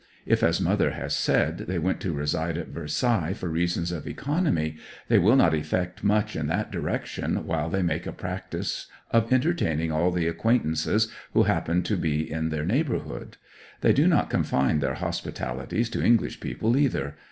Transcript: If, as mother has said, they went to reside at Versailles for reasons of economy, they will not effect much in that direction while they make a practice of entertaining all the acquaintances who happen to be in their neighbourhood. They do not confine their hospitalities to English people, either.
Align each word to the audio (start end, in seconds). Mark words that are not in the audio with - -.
If, 0.25 0.41
as 0.41 0.59
mother 0.59 0.93
has 0.93 1.15
said, 1.15 1.59
they 1.67 1.77
went 1.77 1.99
to 2.01 2.11
reside 2.11 2.57
at 2.57 2.69
Versailles 2.69 3.33
for 3.33 3.49
reasons 3.49 3.91
of 3.91 4.07
economy, 4.07 4.77
they 5.09 5.19
will 5.19 5.35
not 5.35 5.53
effect 5.53 6.03
much 6.03 6.35
in 6.35 6.47
that 6.47 6.71
direction 6.71 7.45
while 7.45 7.69
they 7.69 7.83
make 7.83 8.07
a 8.07 8.11
practice 8.11 8.87
of 9.11 9.31
entertaining 9.31 9.91
all 9.91 10.09
the 10.09 10.25
acquaintances 10.27 11.09
who 11.33 11.43
happen 11.43 11.83
to 11.83 11.97
be 11.97 12.27
in 12.31 12.49
their 12.49 12.65
neighbourhood. 12.65 13.37
They 13.81 13.93
do 13.93 14.07
not 14.07 14.31
confine 14.31 14.79
their 14.79 14.95
hospitalities 14.95 15.87
to 15.91 16.03
English 16.03 16.39
people, 16.39 16.75
either. 16.77 17.13